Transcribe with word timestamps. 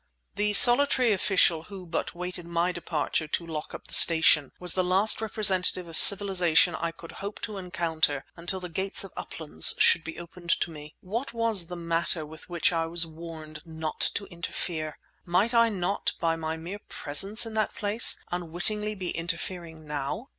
The 0.33 0.53
solitary 0.53 1.13
official, 1.13 1.65
who 1.65 1.85
but 1.85 2.15
waited 2.15 2.47
my 2.47 2.71
departure 2.71 3.27
to 3.27 3.45
lock 3.45 3.75
up 3.75 3.85
the 3.85 3.93
station, 3.93 4.51
was 4.59 4.73
the 4.73 4.83
last 4.83 5.21
representative 5.21 5.87
of 5.87 5.95
civilization 5.95 6.73
I 6.73 6.89
could 6.89 7.11
hope 7.11 7.39
to 7.41 7.59
encounter 7.59 8.25
until 8.35 8.59
the 8.59 8.67
gates 8.67 9.03
of 9.03 9.13
"Uplands" 9.15 9.75
should 9.77 10.03
be 10.03 10.17
opened 10.17 10.59
to 10.61 10.71
me! 10.71 10.95
What 11.01 11.33
was 11.33 11.67
the 11.67 11.75
matter 11.75 12.25
with 12.25 12.49
which 12.49 12.73
I 12.73 12.87
was 12.87 13.05
warned 13.05 13.61
not 13.63 13.99
to 14.15 14.25
interfere? 14.25 14.97
Might 15.23 15.53
I 15.53 15.69
not, 15.69 16.13
by 16.19 16.35
my 16.35 16.57
mere 16.57 16.79
presence 16.89 17.45
in 17.45 17.53
that 17.53 17.75
place, 17.75 18.17
unwittingly 18.31 18.95
be 18.95 19.11
interfering 19.11 19.85
now? 19.85 20.25